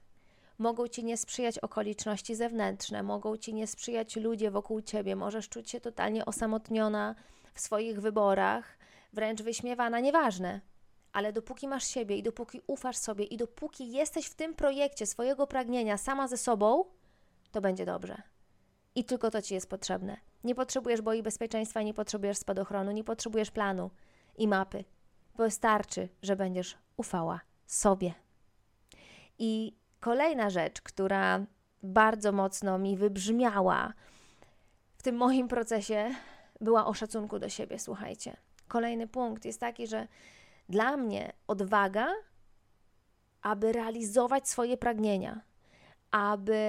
Mogą 0.57 0.87
ci 0.87 1.05
nie 1.05 1.17
sprzyjać 1.17 1.59
okoliczności 1.59 2.35
zewnętrzne, 2.35 3.03
mogą 3.03 3.37
ci 3.37 3.53
nie 3.53 3.67
sprzyjać 3.67 4.15
ludzie 4.15 4.51
wokół 4.51 4.81
ciebie, 4.81 5.15
możesz 5.15 5.49
czuć 5.49 5.69
się 5.69 5.81
totalnie 5.81 6.25
osamotniona 6.25 7.15
w 7.53 7.59
swoich 7.59 8.01
wyborach, 8.01 8.77
wręcz 9.13 9.41
wyśmiewana, 9.41 9.99
nieważne. 9.99 10.61
Ale 11.13 11.33
dopóki 11.33 11.67
masz 11.67 11.87
siebie 11.87 12.17
i 12.17 12.23
dopóki 12.23 12.61
ufasz 12.67 12.97
sobie 12.97 13.25
i 13.25 13.37
dopóki 13.37 13.91
jesteś 13.91 14.25
w 14.25 14.35
tym 14.35 14.53
projekcie 14.53 15.05
swojego 15.05 15.47
pragnienia 15.47 15.97
sama 15.97 16.27
ze 16.27 16.37
sobą, 16.37 16.85
to 17.51 17.61
będzie 17.61 17.85
dobrze. 17.85 18.21
I 18.95 19.03
tylko 19.03 19.31
to 19.31 19.41
ci 19.41 19.53
jest 19.53 19.69
potrzebne. 19.69 20.17
Nie 20.43 20.55
potrzebujesz 20.55 21.01
boi 21.01 21.23
bezpieczeństwa, 21.23 21.81
nie 21.81 21.93
potrzebujesz 21.93 22.37
spadochronu, 22.37 22.91
nie 22.91 23.03
potrzebujesz 23.03 23.51
planu 23.51 23.91
i 24.37 24.47
mapy. 24.47 24.83
Wystarczy, 25.37 26.09
że 26.21 26.35
będziesz 26.35 26.77
ufała 26.97 27.39
sobie. 27.65 28.13
I 29.39 29.75
kolejna 29.99 30.49
rzecz, 30.49 30.81
która 30.81 31.45
bardzo 31.83 32.31
mocno 32.31 32.77
mi 32.77 32.97
wybrzmiała 32.97 33.93
w 34.97 35.03
tym 35.03 35.15
moim 35.15 35.47
procesie, 35.47 36.15
była 36.61 36.85
o 36.85 36.93
szacunku 36.93 37.39
do 37.39 37.49
siebie. 37.49 37.79
Słuchajcie, 37.79 38.37
kolejny 38.67 39.07
punkt 39.07 39.45
jest 39.45 39.59
taki, 39.59 39.87
że 39.87 40.07
dla 40.69 40.97
mnie 40.97 41.33
odwaga, 41.47 42.07
aby 43.41 43.71
realizować 43.71 44.49
swoje 44.49 44.77
pragnienia, 44.77 45.41
aby 46.11 46.59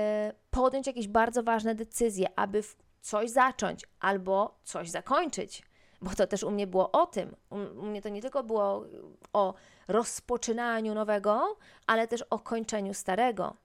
podjąć 0.50 0.86
jakieś 0.86 1.08
bardzo 1.08 1.42
ważne 1.42 1.74
decyzje, 1.74 2.38
aby 2.38 2.62
coś 3.00 3.30
zacząć 3.30 3.84
albo 4.00 4.58
coś 4.64 4.90
zakończyć 4.90 5.62
bo 6.06 6.14
to 6.14 6.26
też 6.26 6.42
u 6.42 6.50
mnie 6.50 6.66
było 6.66 6.92
o 6.92 7.06
tym. 7.06 7.36
U, 7.50 7.56
mnie 7.58 8.02
to 8.02 8.08
nie 8.08 8.22
tylko 8.22 8.42
było 8.42 8.84
o 9.32 9.54
rozpoczynaniu 9.88 10.94
nowego, 10.94 11.56
ale 11.86 12.08
też 12.08 12.22
o 12.22 12.38
kończeniu 12.38 12.94
starego. 12.94 13.56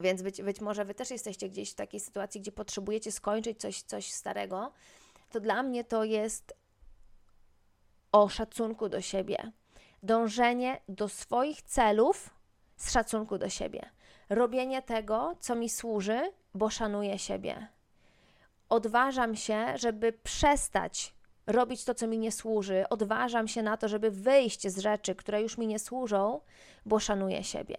Więc 0.00 0.22
być, 0.22 0.42
być 0.42 0.60
może 0.60 0.84
Wy 0.84 0.94
też 0.94 1.10
jesteście 1.10 1.48
gdzieś 1.48 1.70
w 1.70 1.74
takiej 1.74 2.00
sytuacji, 2.00 2.40
gdzie 2.40 2.52
potrzebujecie 2.52 3.12
skończyć 3.12 3.60
coś, 3.60 3.82
coś 3.82 4.12
starego. 4.12 4.72
To 5.30 5.40
dla 5.40 5.62
mnie 5.62 5.84
to 5.84 6.04
jest 6.04 6.54
o 8.12 8.28
szacunku 8.28 8.88
do 8.88 9.00
siebie. 9.00 9.52
Dążenie 10.02 10.80
do 10.88 11.08
swoich 11.08 11.62
celów 11.62 12.30
z 12.76 12.92
szacunku 12.92 13.38
do 13.38 13.48
siebie. 13.48 13.90
Robienie 14.28 14.82
tego, 14.82 15.36
co 15.40 15.54
mi 15.54 15.68
służy, 15.68 16.32
bo 16.54 16.70
szanuję 16.70 17.18
siebie 17.18 17.68
odważam 18.72 19.36
się, 19.36 19.78
żeby 19.78 20.12
przestać 20.12 21.14
robić 21.46 21.84
to, 21.84 21.94
co 21.94 22.06
mi 22.06 22.18
nie 22.18 22.32
służy, 22.32 22.84
odważam 22.90 23.48
się 23.48 23.62
na 23.62 23.76
to, 23.76 23.88
żeby 23.88 24.10
wyjść 24.10 24.68
z 24.68 24.78
rzeczy, 24.78 25.14
które 25.14 25.42
już 25.42 25.58
mi 25.58 25.66
nie 25.66 25.78
służą, 25.78 26.40
bo 26.86 26.98
szanuję 26.98 27.44
siebie. 27.44 27.76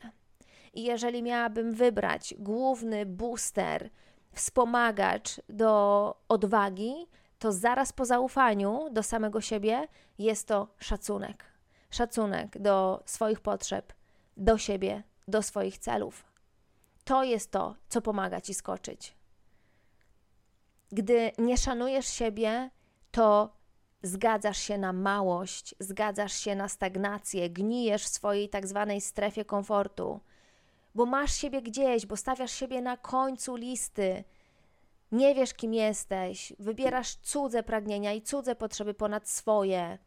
I 0.74 0.84
jeżeli 0.84 1.24
miałabym 1.24 1.74
wybrać 1.74 2.34
główny 2.40 3.06
booster, 3.06 3.90
wspomagacz 4.34 5.42
do 5.50 6.16
odwagi, 6.30 7.08
to 7.40 7.52
zaraz 7.52 7.94
po 7.94 8.06
zaufaniu 8.06 8.90
do 8.92 9.04
samego 9.04 9.42
siebie 9.42 9.88
jest 10.18 10.48
to 10.48 10.68
szacunek. 10.80 11.46
Szacunek 11.90 12.60
do 12.60 13.04
swoich 13.06 13.40
potrzeb, 13.40 13.94
do 14.38 14.58
siebie, 14.58 15.04
do 15.28 15.42
swoich 15.42 15.78
celów. 15.78 16.26
To 17.04 17.24
jest 17.24 17.52
to, 17.52 17.76
co 17.90 18.02
pomaga 18.02 18.42
ci 18.42 18.54
skoczyć. 18.54 19.16
Gdy 20.92 21.32
nie 21.38 21.58
szanujesz 21.58 22.08
siebie, 22.08 22.70
to 23.14 23.50
zgadzasz 24.02 24.58
się 24.58 24.78
na 24.78 24.94
małość, 24.94 25.76
zgadzasz 25.80 26.34
się 26.34 26.56
na 26.56 26.68
stagnację, 26.68 27.50
gnijesz 27.50 28.04
w 28.04 28.08
swojej 28.08 28.50
tak 28.50 28.68
zwanej 28.68 29.02
strefie 29.02 29.46
komfortu, 29.46 30.20
bo 30.96 31.06
masz 31.06 31.34
siebie 31.34 31.62
gdzieś, 31.62 32.06
bo 32.06 32.18
stawiasz 32.18 32.52
siebie 32.52 32.82
na 32.82 32.98
końcu 32.98 33.56
listy. 33.56 34.24
Nie 35.12 35.36
wiesz, 35.36 35.54
kim 35.54 35.74
jesteś, 35.74 36.54
wybierasz 36.60 37.16
cudze 37.16 37.64
pragnienia 37.64 38.14
i 38.14 38.22
cudze 38.22 38.56
potrzeby 38.56 38.94
ponad 38.94 39.30
swoje. 39.30 39.98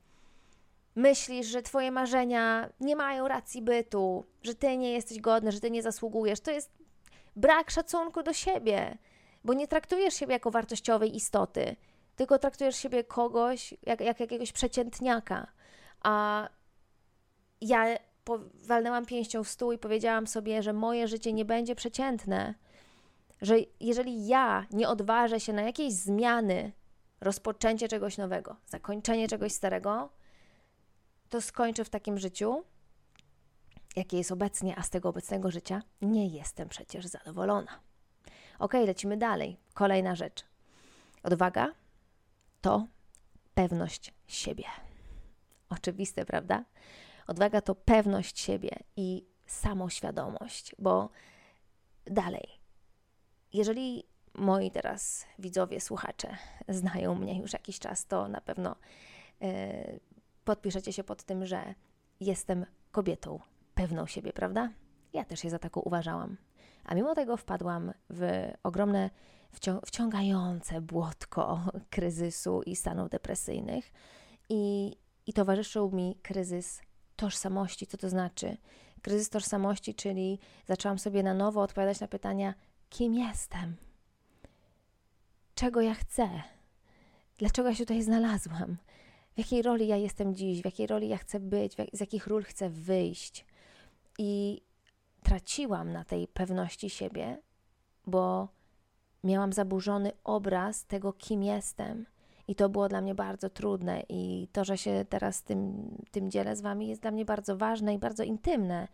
Myślisz, 0.94 1.46
że 1.46 1.62
Twoje 1.62 1.90
marzenia 1.90 2.68
nie 2.80 2.96
mają 2.96 3.28
racji 3.28 3.62
bytu, 3.62 4.24
że 4.42 4.54
Ty 4.54 4.76
nie 4.76 4.92
jesteś 4.92 5.20
godny, 5.20 5.52
że 5.52 5.60
Ty 5.60 5.70
nie 5.70 5.82
zasługujesz. 5.82 6.40
To 6.40 6.50
jest 6.50 6.70
brak 7.36 7.70
szacunku 7.70 8.22
do 8.22 8.32
siebie 8.32 8.98
bo 9.46 9.54
nie 9.54 9.68
traktujesz 9.68 10.14
siebie 10.14 10.32
jako 10.32 10.50
wartościowej 10.50 11.16
istoty, 11.16 11.76
tylko 12.16 12.38
traktujesz 12.38 12.76
siebie 12.76 13.04
kogoś, 13.04 13.74
jak, 13.82 14.00
jak 14.00 14.20
jakiegoś 14.20 14.52
przeciętniaka. 14.52 15.46
A 16.02 16.48
ja 17.60 17.86
walnęłam 18.54 19.06
pięścią 19.06 19.44
w 19.44 19.48
stół 19.48 19.72
i 19.72 19.78
powiedziałam 19.78 20.26
sobie, 20.26 20.62
że 20.62 20.72
moje 20.72 21.08
życie 21.08 21.32
nie 21.32 21.44
będzie 21.44 21.74
przeciętne, 21.74 22.54
że 23.42 23.56
jeżeli 23.80 24.26
ja 24.26 24.66
nie 24.70 24.88
odważę 24.88 25.40
się 25.40 25.52
na 25.52 25.62
jakieś 25.62 25.92
zmiany, 25.92 26.72
rozpoczęcie 27.20 27.88
czegoś 27.88 28.18
nowego, 28.18 28.56
zakończenie 28.66 29.28
czegoś 29.28 29.52
starego, 29.52 30.08
to 31.28 31.40
skończę 31.40 31.84
w 31.84 31.90
takim 31.90 32.18
życiu 32.18 32.64
jakie 33.96 34.16
jest 34.18 34.32
obecnie, 34.32 34.78
a 34.78 34.82
z 34.82 34.90
tego 34.90 35.08
obecnego 35.08 35.50
życia 35.50 35.82
nie 36.02 36.26
jestem 36.26 36.68
przecież 36.68 37.06
zadowolona. 37.06 37.80
Ok, 38.58 38.72
lecimy 38.72 39.16
dalej. 39.16 39.56
Kolejna 39.74 40.14
rzecz. 40.14 40.44
Odwaga 41.22 41.72
to 42.66 42.86
pewność 43.54 44.14
siebie. 44.26 44.64
Oczywiste, 45.68 46.24
prawda? 46.24 46.64
Odwaga 47.26 47.60
to 47.60 47.74
pewność 47.74 48.40
siebie 48.40 48.70
i 48.96 49.26
samoświadomość, 49.46 50.74
bo 50.78 51.10
dalej, 52.04 52.48
jeżeli 53.52 54.04
moi 54.34 54.70
teraz 54.70 55.26
widzowie, 55.38 55.80
słuchacze 55.80 56.36
znają 56.68 57.14
mnie 57.14 57.40
już 57.40 57.52
jakiś 57.52 57.78
czas, 57.78 58.06
to 58.06 58.28
na 58.28 58.40
pewno 58.40 58.76
yy, 59.40 59.48
podpiszecie 60.44 60.92
się 60.92 61.04
pod 61.04 61.22
tym, 61.22 61.46
że 61.46 61.74
jestem 62.20 62.66
kobietą 62.92 63.40
pewną 63.74 64.06
siebie, 64.06 64.32
prawda? 64.32 64.70
Ja 65.12 65.24
też 65.24 65.40
się 65.40 65.50
za 65.50 65.58
taką 65.58 65.80
uważałam. 65.80 66.36
A 66.86 66.94
mimo 66.94 67.14
tego 67.14 67.36
wpadłam 67.36 67.92
w 68.10 68.50
ogromne, 68.62 69.10
wcią 69.52 69.80
wciągające 69.86 70.80
błotko 70.80 71.60
kryzysu 71.90 72.62
i 72.62 72.76
stanów 72.76 73.10
depresyjnych. 73.10 73.92
I, 74.48 74.92
I 75.26 75.32
towarzyszył 75.32 75.90
mi 75.90 76.18
kryzys 76.22 76.80
tożsamości. 77.16 77.86
Co 77.86 77.96
to 77.96 78.08
znaczy? 78.08 78.56
Kryzys 79.02 79.30
tożsamości, 79.30 79.94
czyli 79.94 80.38
zaczęłam 80.66 80.98
sobie 80.98 81.22
na 81.22 81.34
nowo 81.34 81.62
odpowiadać 81.62 82.00
na 82.00 82.08
pytania, 82.08 82.54
kim 82.90 83.14
jestem? 83.14 83.76
Czego 85.54 85.80
ja 85.80 85.94
chcę? 85.94 86.28
Dlaczego 87.38 87.68
ja 87.68 87.74
się 87.74 87.84
tutaj 87.84 88.02
znalazłam? 88.02 88.76
W 89.34 89.38
jakiej 89.38 89.62
roli 89.62 89.86
ja 89.86 89.96
jestem 89.96 90.34
dziś? 90.34 90.62
W 90.62 90.64
jakiej 90.64 90.86
roli 90.86 91.08
ja 91.08 91.16
chcę 91.16 91.40
być? 91.40 91.76
z 91.92 92.00
jakich 92.00 92.26
ról 92.26 92.44
chcę 92.44 92.70
wyjść? 92.70 93.44
I 94.18 94.62
traciłam 95.26 95.92
na 95.92 96.04
tej 96.04 96.28
pewności 96.28 96.90
siebie, 96.90 97.38
bo 98.06 98.48
miałam 99.24 99.52
zaburzony 99.52 100.12
obraz 100.24 100.84
tego, 100.84 101.12
kim 101.12 101.42
jestem. 101.42 102.06
I 102.48 102.54
to 102.54 102.68
było 102.68 102.88
dla 102.88 103.00
mnie 103.00 103.14
bardzo 103.14 103.50
trudne. 103.50 104.02
I 104.08 104.48
to, 104.52 104.64
że 104.64 104.78
się 104.78 105.04
teraz 105.08 105.42
tym, 105.42 105.88
tym 106.10 106.30
dzielę 106.30 106.56
z 106.56 106.60
Wami, 106.60 106.88
jest 106.88 107.02
dla 107.02 107.10
mnie 107.10 107.24
bardzo 107.24 107.56
ważne 107.56 107.94
i 107.94 107.98
bardzo 107.98 108.22
intymne. 108.22 108.88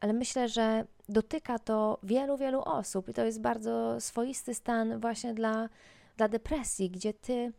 Ale 0.00 0.12
myślę, 0.12 0.48
że 0.48 0.84
dotyka 1.08 1.58
to 1.58 1.98
wielu, 2.02 2.36
wielu 2.36 2.62
osób, 2.64 3.08
i 3.08 3.12
to 3.12 3.24
jest 3.24 3.40
bardzo 3.40 4.00
swoisty 4.00 4.54
stan 4.54 5.00
właśnie 5.00 5.34
dla, 5.34 5.68
dla 6.16 6.28
depresji, 6.28 6.90
gdzie 6.90 7.14
Ty 7.14 7.52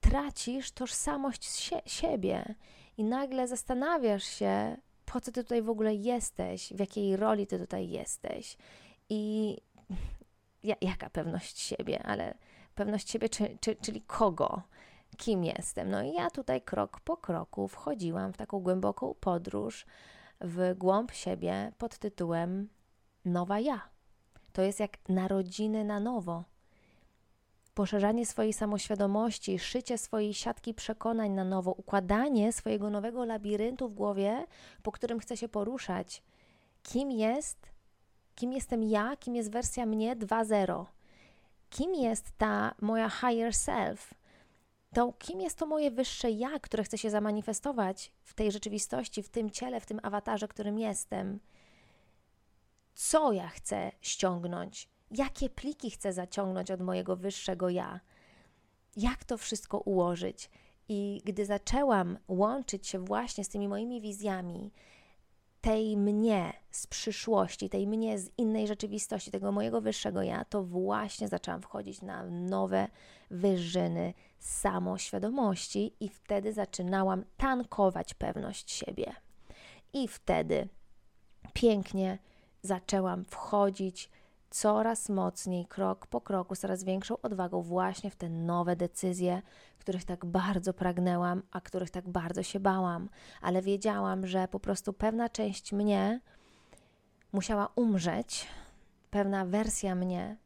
tracisz 0.00 0.72
tożsamość 0.72 1.44
sie, 1.44 1.80
siebie 1.86 2.54
i 2.96 3.04
nagle 3.04 3.48
zastanawiasz 3.48 4.24
się, 4.24 4.76
po 5.12 5.20
co 5.20 5.32
ty 5.32 5.42
tutaj 5.42 5.62
w 5.62 5.70
ogóle 5.70 5.94
jesteś, 5.94 6.72
w 6.72 6.80
jakiej 6.80 7.16
roli 7.16 7.46
ty 7.46 7.58
tutaj 7.58 7.88
jesteś? 7.88 8.56
I 9.08 9.56
ja, 10.62 10.76
jaka 10.80 11.10
pewność 11.10 11.58
siebie, 11.58 12.02
ale 12.02 12.34
pewność 12.74 13.10
siebie, 13.10 13.28
czy, 13.28 13.58
czy, 13.60 13.76
czyli 13.76 14.00
kogo, 14.00 14.62
kim 15.16 15.44
jestem. 15.44 15.90
No 15.90 16.02
i 16.02 16.12
ja 16.12 16.30
tutaj 16.30 16.62
krok 16.62 17.00
po 17.00 17.16
kroku 17.16 17.68
wchodziłam 17.68 18.32
w 18.32 18.36
taką 18.36 18.60
głęboką 18.60 19.14
podróż 19.20 19.86
w 20.40 20.74
głąb 20.78 21.12
siebie 21.12 21.72
pod 21.78 21.98
tytułem 21.98 22.68
Nowa 23.24 23.60
Ja. 23.60 23.88
To 24.52 24.62
jest 24.62 24.80
jak 24.80 25.08
narodziny 25.08 25.84
na 25.84 26.00
nowo 26.00 26.44
poszerzanie 27.74 28.26
swojej 28.26 28.52
samoświadomości, 28.52 29.58
szycie 29.58 29.98
swojej 29.98 30.34
siatki 30.34 30.74
przekonań 30.74 31.30
na 31.30 31.44
nowo, 31.44 31.72
układanie 31.72 32.52
swojego 32.52 32.90
nowego 32.90 33.24
labiryntu 33.24 33.88
w 33.88 33.94
głowie, 33.94 34.46
po 34.82 34.92
którym 34.92 35.18
chcę 35.18 35.36
się 35.36 35.48
poruszać. 35.48 36.22
Kim 36.82 37.10
jest, 37.10 37.58
kim 38.34 38.52
jestem 38.52 38.82
ja, 38.82 39.16
kim 39.16 39.34
jest 39.34 39.50
wersja 39.50 39.86
mnie 39.86 40.16
2.0? 40.16 40.84
Kim 41.70 41.94
jest 41.94 42.32
ta 42.38 42.74
moja 42.80 43.10
higher 43.10 43.54
self? 43.54 44.14
To 44.94 45.12
kim 45.12 45.40
jest 45.40 45.58
to 45.58 45.66
moje 45.66 45.90
wyższe 45.90 46.30
ja, 46.30 46.58
które 46.60 46.84
chce 46.84 46.98
się 46.98 47.10
zamanifestować 47.10 48.12
w 48.22 48.34
tej 48.34 48.52
rzeczywistości, 48.52 49.22
w 49.22 49.28
tym 49.28 49.50
ciele, 49.50 49.80
w 49.80 49.86
tym 49.86 50.00
awatarze, 50.02 50.48
którym 50.48 50.78
jestem? 50.78 51.40
Co 52.94 53.32
ja 53.32 53.48
chcę 53.48 53.92
ściągnąć? 54.00 54.91
Jakie 55.12 55.50
pliki 55.50 55.90
chcę 55.90 56.12
zaciągnąć 56.12 56.70
od 56.70 56.80
mojego 56.80 57.16
wyższego 57.16 57.70
ja, 57.70 58.00
jak 58.96 59.24
to 59.24 59.38
wszystko 59.38 59.78
ułożyć. 59.78 60.50
I 60.88 61.22
gdy 61.24 61.46
zaczęłam 61.46 62.18
łączyć 62.28 62.86
się 62.86 63.04
właśnie 63.04 63.44
z 63.44 63.48
tymi 63.48 63.68
moimi 63.68 64.00
wizjami, 64.00 64.72
tej 65.60 65.96
mnie 65.96 66.52
z 66.70 66.86
przyszłości, 66.86 67.68
tej 67.68 67.86
mnie 67.86 68.18
z 68.18 68.30
innej 68.38 68.66
rzeczywistości, 68.66 69.30
tego 69.30 69.52
mojego 69.52 69.80
wyższego 69.80 70.22
ja, 70.22 70.44
to 70.44 70.62
właśnie 70.62 71.28
zaczęłam 71.28 71.62
wchodzić 71.62 72.02
na 72.02 72.24
nowe 72.24 72.88
wyżyny 73.30 74.14
samoświadomości 74.38 75.92
i 76.00 76.08
wtedy 76.08 76.52
zaczynałam 76.52 77.24
tankować 77.36 78.14
pewność 78.14 78.70
siebie. 78.70 79.12
I 79.92 80.08
wtedy 80.08 80.68
pięknie 81.52 82.18
zaczęłam 82.62 83.24
wchodzić 83.24 84.10
coraz 84.52 85.08
mocniej, 85.08 85.66
krok 85.66 86.06
po 86.06 86.20
kroku, 86.20 86.56
coraz 86.56 86.84
większą 86.84 87.20
odwagą 87.20 87.62
właśnie 87.62 88.10
w 88.10 88.16
te 88.16 88.28
nowe 88.28 88.76
decyzje, 88.76 89.42
których 89.78 90.04
tak 90.04 90.26
bardzo 90.26 90.74
pragnęłam, 90.74 91.42
a 91.50 91.60
których 91.60 91.90
tak 91.90 92.08
bardzo 92.08 92.42
się 92.42 92.60
bałam, 92.60 93.08
ale 93.40 93.62
wiedziałam, 93.62 94.26
że 94.26 94.48
po 94.48 94.60
prostu 94.60 94.92
pewna 94.92 95.28
część 95.28 95.72
mnie 95.72 96.20
musiała 97.32 97.68
umrzeć, 97.76 98.46
pewna 99.10 99.44
wersja 99.44 99.94
mnie. 99.94 100.36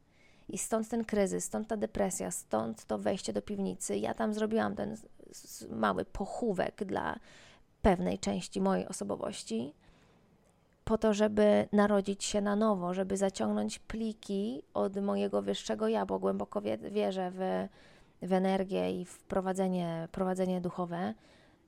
I 0.49 0.59
stąd 0.59 0.88
ten 0.88 1.05
kryzys, 1.05 1.45
stąd 1.45 1.69
ta 1.69 1.77
depresja, 1.77 2.31
stąd 2.31 2.85
to 2.85 2.99
wejście 2.99 3.33
do 3.33 3.42
piwnicy. 3.42 3.97
Ja 3.97 4.14
tam 4.14 4.35
zrobiłam 4.35 4.77
ten 4.77 4.97
mały 5.71 6.05
pochówek 6.05 6.85
dla 6.85 7.19
pewnej 7.83 8.19
części 8.19 8.61
mojej 8.61 8.88
osobowości 8.88 9.75
po 10.87 10.99
to, 10.99 11.14
żeby 11.14 11.68
narodzić 11.72 12.25
się 12.25 12.40
na 12.40 12.57
nowo, 12.57 12.94
żeby 12.94 13.16
zaciągnąć 13.16 13.79
pliki 13.79 14.62
od 14.75 14.96
mojego 14.96 15.42
wyższego 15.42 15.88
ja, 15.88 16.07
bo 16.07 16.18
głęboko 16.18 16.62
wierzę 16.90 17.31
w, 17.35 17.68
w 18.22 18.33
energię 18.33 19.01
i 19.01 19.05
w 19.05 19.22
prowadzenie, 19.22 20.09
prowadzenie 20.12 20.61
duchowe. 20.61 21.14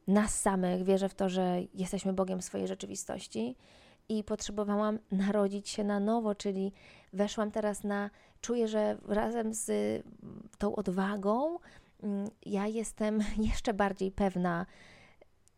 Nas 0.07 0.41
samych, 0.41 0.85
wierzę 0.85 1.09
w 1.09 1.15
to, 1.15 1.29
że 1.29 1.57
jesteśmy 1.75 2.13
Bogiem 2.13 2.43
swojej 2.43 2.69
rzeczywistości 2.69 3.57
i 4.09 4.25
potrzebowałam 4.25 4.99
narodzić 5.11 5.69
się 5.69 5.85
na 5.85 6.01
nowo, 6.01 6.35
czyli 6.35 6.73
weszłam 7.13 7.51
teraz 7.51 7.85
na, 7.85 8.11
czuję, 8.41 8.69
że 8.69 8.97
razem 9.09 9.55
z 9.55 9.71
tą 10.59 10.77
odwagą 10.77 11.59
mm, 12.03 12.29
ja 12.47 12.67
jestem 12.67 13.21
jeszcze 13.53 13.75
bardziej 13.75 14.13
pewna 14.13 14.67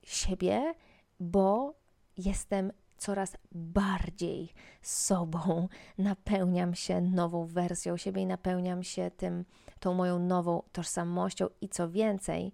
siebie, 0.03 0.75
bo 1.21 1.75
jestem 2.17 2.73
coraz 3.01 3.37
bardziej 3.53 4.53
sobą, 4.83 5.69
napełniam 5.99 6.75
się 6.75 7.01
nową 7.01 7.47
wersją 7.47 7.97
siebie 7.97 8.23
i 8.23 8.27
napełniam 8.27 8.83
się 8.83 9.11
tym, 9.17 9.45
tą 9.81 9.95
moją 9.95 10.19
nową 10.19 10.63
tożsamością 10.73 11.47
i 11.61 11.69
co 11.69 11.91
więcej, 11.91 12.53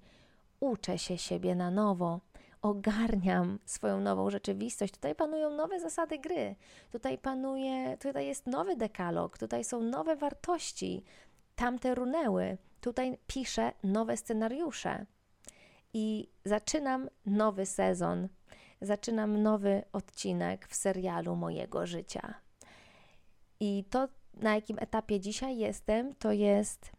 uczę 0.61 0.99
się 0.99 1.19
siebie 1.19 1.55
na 1.55 1.71
nowo. 1.71 2.21
Ogarniam 2.63 3.59
swoją 3.65 4.01
nową 4.01 4.31
rzeczywistość. 4.31 4.95
Tutaj 4.95 5.15
panują 5.15 5.51
nowe 5.51 5.81
zasady 5.81 6.19
gry. 6.19 6.57
Tutaj 6.93 7.19
panuje, 7.19 7.97
tutaj 7.97 8.27
jest 8.27 8.47
nowy 8.47 8.77
dekalog, 8.77 9.39
tutaj 9.39 9.65
są 9.65 9.83
nowe 9.83 10.17
wartości. 10.17 11.05
Tamte 11.55 11.95
runęły. 11.95 12.59
Tutaj 12.81 13.19
piszę 13.27 13.73
nowe 13.83 14.17
scenariusze. 14.17 15.07
I 15.93 16.29
zaczynam 16.45 17.09
nowy 17.27 17.67
sezon 17.67 18.29
zaczynam 18.87 19.43
nowy 19.43 19.83
odcinek 19.93 20.67
w 20.67 20.75
serialu 20.75 21.37
mojego 21.37 21.87
życia. 21.87 22.35
I 23.61 23.85
to, 23.91 24.09
na 24.35 24.55
jakim 24.55 24.77
etapie 24.81 25.21
dzisiaj 25.21 25.59
jestem, 25.59 26.15
to 26.15 26.33
jest 26.33 26.93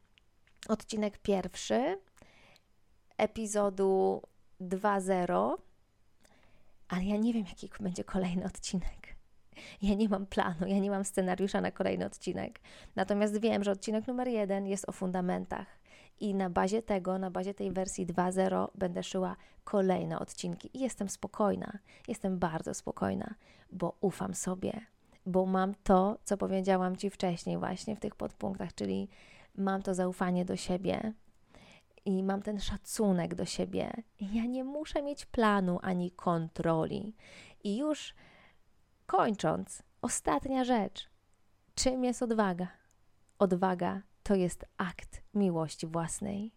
odcinek 0.68 1.18
pierwszy 1.18 1.98
epizodu 3.18 4.22
2.0, 4.62 5.56
ale 6.88 7.04
ja 7.04 7.18
nie 7.18 7.34
wiem, 7.34 7.46
jaki 7.46 7.70
będzie 7.80 8.04
kolejny 8.04 8.46
odcinek. 8.46 9.18
Ja 9.82 9.96
nie 9.96 10.10
mam 10.10 10.26
planu, 10.26 10.68
ja 10.68 10.80
nie 10.80 10.90
mam 10.90 11.06
scenariusza 11.06 11.62
na 11.62 11.72
kolejny 11.72 12.06
odcinek. 12.06 12.60
Natomiast 12.96 13.42
wiem, 13.42 13.64
że 13.64 13.72
odcinek 13.72 14.08
numer 14.08 14.28
jeden 14.28 14.68
jest 14.68 14.90
o 14.90 14.92
fundamentach. 14.92 15.77
I 16.20 16.36
na 16.36 16.50
bazie 16.50 16.82
tego, 16.82 17.18
na 17.18 17.32
bazie 17.32 17.54
tej 17.54 17.72
wersji 17.72 18.08
2.0 18.08 18.68
będę 18.76 19.04
szyła 19.04 19.36
kolejne 19.64 20.20
odcinki. 20.20 20.70
I 20.74 20.80
jestem 20.80 21.10
spokojna, 21.10 21.80
jestem 22.08 22.40
bardzo 22.40 22.74
spokojna, 22.74 23.36
bo 23.72 23.98
ufam 24.02 24.34
sobie, 24.34 24.82
bo 25.26 25.46
mam 25.46 25.74
to, 25.84 26.18
co 26.24 26.38
powiedziałam 26.38 26.96
Ci 26.96 27.10
wcześniej, 27.10 27.58
właśnie 27.58 27.96
w 27.96 28.00
tych 28.00 28.16
podpunktach, 28.16 28.74
czyli 28.76 29.10
mam 29.56 29.82
to 29.82 29.94
zaufanie 29.94 30.46
do 30.46 30.56
siebie 30.56 31.14
i 32.06 32.24
mam 32.24 32.42
ten 32.42 32.60
szacunek 32.60 33.36
do 33.36 33.46
siebie. 33.46 33.92
Ja 34.22 34.46
nie 34.46 34.64
muszę 34.64 35.02
mieć 35.02 35.26
planu 35.26 35.80
ani 35.82 36.12
kontroli. 36.12 37.16
I 37.64 37.78
już 37.78 38.16
kończąc, 39.06 39.84
ostatnia 40.02 40.64
rzecz. 40.64 41.10
Czym 41.76 42.04
jest 42.04 42.24
odwaga? 42.24 42.68
Odwaga 43.40 44.02
to 44.28 44.36
jest 44.36 44.66
akt 44.78 45.22
miłości 45.34 45.88
własnej. 45.88 46.52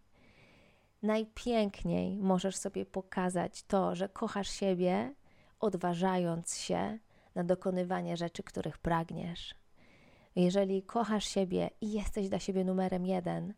Najpiękniej 1.03 2.17
możesz 2.17 2.57
sobie 2.57 2.87
pokazać 2.87 3.63
to, 3.63 3.95
że 3.95 4.09
kochasz 4.09 4.51
siebie, 4.51 5.15
odważając 5.61 6.57
się 6.57 6.99
na 7.35 7.45
dokonywanie 7.45 8.17
rzeczy, 8.17 8.43
których 8.43 8.79
pragniesz. 8.79 9.55
Jeżeli 10.37 10.83
kochasz 10.83 11.25
siebie 11.25 11.71
i 11.81 11.93
jesteś 11.93 12.29
dla 12.29 12.39
siebie 12.39 12.65
numerem 12.65 13.07
jeden, 13.07 13.55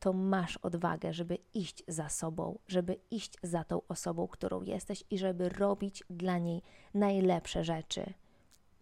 to 0.00 0.12
masz 0.12 0.56
odwagę, 0.56 1.12
żeby 1.12 1.38
iść 1.54 1.82
za 1.88 2.08
sobą, 2.08 2.58
żeby 2.68 2.96
iść 3.10 3.32
za 3.42 3.64
tą 3.64 3.80
osobą, 3.88 4.28
którą 4.28 4.62
jesteś 4.62 5.04
i 5.10 5.18
żeby 5.18 5.48
robić 5.48 6.04
dla 6.10 6.38
niej 6.38 6.62
najlepsze 6.94 7.64
rzeczy, 7.64 8.12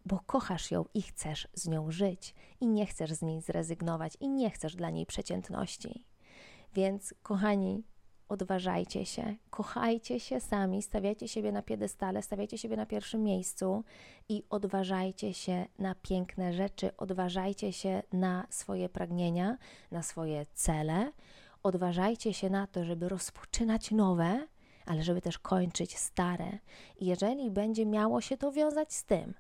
bo 0.05 0.21
kochasz 0.27 0.71
ją 0.71 0.85
i 0.95 1.03
chcesz 1.03 1.49
z 1.55 1.69
nią 1.69 1.91
żyć, 1.91 2.35
i 2.61 2.67
nie 2.67 2.87
chcesz 2.87 3.13
z 3.13 3.23
niej 3.23 3.41
zrezygnować, 3.41 4.17
i 4.21 4.29
nie 4.29 4.51
chcesz 4.51 4.77
dla 4.77 4.91
niej 4.91 5.07
przeciętności. 5.07 6.05
Więc, 6.75 7.15
kochani, 7.23 7.85
odważajcie 8.29 9.07
się, 9.07 9.35
kochajcie 9.51 10.21
się 10.21 10.41
sami, 10.41 10.83
stawiajcie 10.83 11.29
siebie 11.29 11.53
na 11.53 11.63
piedestale, 11.63 12.23
stawiajcie 12.23 12.59
siebie 12.59 12.77
na 12.77 12.87
pierwszym 12.87 13.23
miejscu 13.23 13.85
i 14.29 14.43
odważajcie 14.51 15.35
się 15.35 15.67
na 15.79 15.95
piękne 15.95 16.53
rzeczy, 16.53 16.97
odważajcie 16.97 17.73
się 17.73 18.03
na 18.13 18.47
swoje 18.51 18.89
pragnienia, 18.89 19.57
na 19.91 20.03
swoje 20.03 20.47
cele, 20.55 21.13
odważajcie 21.63 22.35
się 22.35 22.51
na 22.51 22.67
to, 22.67 22.85
żeby 22.85 23.09
rozpoczynać 23.09 23.91
nowe, 23.91 24.47
ale 24.87 25.03
żeby 25.03 25.21
też 25.21 25.39
kończyć 25.39 25.99
stare. 25.99 26.59
Jeżeli 27.01 27.51
będzie 27.51 27.87
miało 27.87 28.21
się 28.21 28.37
to 28.37 28.53
wiązać 28.53 28.95
z 28.95 29.05
tym, 29.05 29.35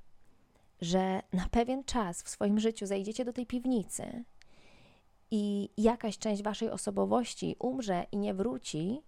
że 0.85 1.23
na 1.33 1.49
pewien 1.51 1.85
czas 1.85 2.23
w 2.23 2.29
swoim 2.29 2.61
życiu 2.61 2.87
zejdziecie 2.87 3.25
do 3.25 3.33
tej 3.33 3.47
piwnicy 3.47 4.25
i 5.31 5.70
jakaś 5.77 6.18
część 6.18 6.42
waszej 6.42 6.70
osobowości 6.70 7.57
umrze 7.59 8.07
i 8.12 8.16
nie 8.16 8.35
wróci, 8.35 9.03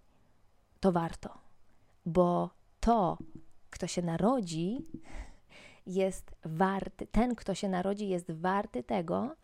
to 0.79 0.91
warto, 0.91 1.37
bo 2.05 2.49
to, 2.79 3.17
kto 3.69 3.87
się 3.87 4.01
narodzi, 4.01 4.85
jest 5.85 6.35
warty, 6.45 7.07
ten, 7.07 7.35
kto 7.35 7.53
się 7.53 7.69
narodzi, 7.69 8.09
jest 8.09 8.31
warty 8.31 8.83
tego, 8.83 9.35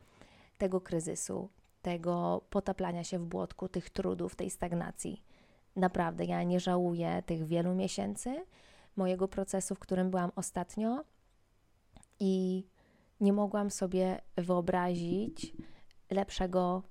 tego 0.58 0.82
kryzysu, 0.82 1.50
tego 1.82 2.41
potaplania 2.50 3.04
się 3.04 3.19
w 3.19 3.26
błotku, 3.26 3.67
tych 3.67 3.89
trudów, 3.89 4.36
tej 4.36 4.50
stagnacji. 4.50 5.24
Naprawdę, 5.76 6.26
ja 6.26 6.43
nie 6.43 6.60
żałuję 6.60 7.24
tych 7.26 7.46
wielu 7.46 7.76
miesięcy 7.76 8.46
mojego 8.96 9.28
procesu, 9.28 9.76
w 9.76 9.80
którym 9.80 10.12
byłam 10.12 10.32
ostatnio 10.36 11.04
i 12.19 12.65
nie 13.19 13.34
mogłam 13.34 13.71
sobie 13.71 14.21
wyobrazić, 14.36 15.54
lepszego 16.12 16.84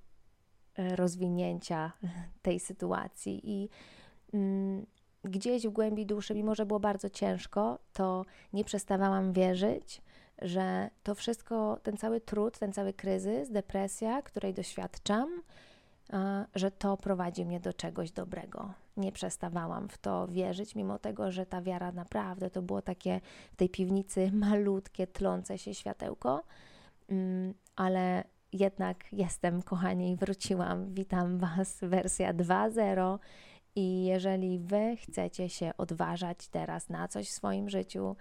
e, 0.76 0.96
rozwinięcia 0.96 1.92
tej 2.42 2.60
sytuacji. 2.60 3.40
I 3.44 3.68
mm, 4.34 4.86
gdzieś 5.24 5.66
w 5.66 5.70
głębi 5.70 6.06
duszy, 6.06 6.34
mimo 6.34 6.54
że 6.54 6.66
było 6.66 6.80
bardzo 6.80 7.10
ciężko, 7.10 7.78
to 7.92 8.24
nie 8.52 8.64
przestawałam 8.64 9.32
wierzyć, 9.32 10.02
że 10.42 10.90
to 11.02 11.14
wszystko, 11.14 11.78
ten 11.82 11.96
cały 11.96 12.20
trud, 12.20 12.58
ten 12.58 12.72
cały 12.72 12.92
kryzys, 12.92 13.50
depresja, 13.50 14.22
której 14.22 14.54
doświadczam, 14.54 15.42
że 16.54 16.70
to 16.70 16.96
prowadzi 16.96 17.44
mnie 17.44 17.60
do 17.60 17.72
czegoś 17.72 18.10
dobrego. 18.10 18.72
Nie 18.96 19.12
przestawałam 19.12 19.88
w 19.88 19.98
to 19.98 20.28
wierzyć, 20.28 20.74
mimo 20.74 20.98
tego, 20.98 21.30
że 21.30 21.46
ta 21.46 21.62
wiara 21.62 21.92
naprawdę 21.92 22.50
to 22.50 22.62
było 22.62 22.82
takie 22.82 23.20
w 23.52 23.56
tej 23.56 23.68
piwnicy 23.68 24.30
malutkie, 24.46 25.06
tlące 25.06 25.58
się 25.58 25.74
światełko, 25.74 26.42
mm, 27.08 27.54
ale 27.76 28.24
jednak 28.52 29.12
jestem, 29.12 29.62
kochani, 29.62 30.16
wróciłam. 30.16 30.94
Witam 30.94 31.38
Was, 31.38 31.78
wersja 31.82 32.34
2.0. 32.34 33.18
I 33.76 34.04
jeżeli 34.04 34.58
Wy 34.58 34.96
chcecie 34.96 35.48
się 35.48 35.72
odważać 35.78 36.48
teraz 36.48 36.88
na 36.88 37.08
coś 37.08 37.28
w 37.28 37.32
swoim 37.32 37.68
życiu, 37.68 38.16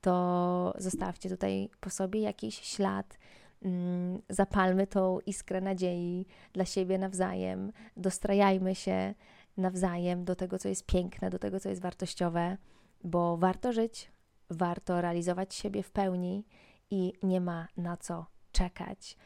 to 0.00 0.74
zostawcie 0.78 1.28
tutaj 1.28 1.68
po 1.80 1.90
sobie 1.90 2.20
jakiś 2.20 2.54
ślad. 2.54 3.18
Mm, 3.62 4.22
zapalmy 4.28 4.86
tą 4.86 5.20
iskrę 5.20 5.60
nadziei 5.60 6.26
dla 6.52 6.64
siebie 6.64 6.98
nawzajem, 6.98 7.72
dostrajajmy 7.96 8.74
się 8.74 9.14
nawzajem 9.56 10.24
do 10.24 10.36
tego, 10.36 10.58
co 10.58 10.68
jest 10.68 10.86
piękne, 10.86 11.30
do 11.30 11.38
tego, 11.38 11.60
co 11.60 11.68
jest 11.68 11.82
wartościowe, 11.82 12.56
bo 13.04 13.36
warto 13.36 13.72
żyć, 13.72 14.10
warto 14.50 15.00
realizować 15.00 15.54
siebie 15.54 15.82
w 15.82 15.90
pełni 15.90 16.44
i 16.90 17.12
nie 17.22 17.40
ma 17.40 17.68
na 17.76 17.96
co 17.96 18.26
czekać. 18.52 19.16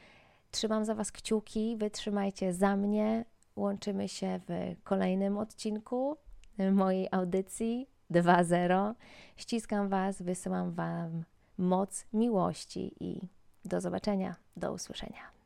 Trzymam 0.50 0.84
za 0.84 0.94
Was 0.94 1.12
kciuki, 1.12 1.76
wytrzymajcie 1.76 2.52
za 2.52 2.76
mnie. 2.76 3.24
Łączymy 3.56 4.08
się 4.08 4.40
w 4.48 4.82
kolejnym 4.82 5.38
odcinku 5.38 6.16
mojej 6.72 7.08
audycji 7.10 7.88
2.0. 8.10 8.94
Ściskam 9.36 9.88
Was, 9.88 10.22
wysyłam 10.22 10.72
Wam 10.72 11.24
moc 11.58 12.06
miłości 12.12 12.92
i 13.00 13.28
do 13.64 13.80
zobaczenia, 13.80 14.36
do 14.56 14.72
usłyszenia. 14.72 15.39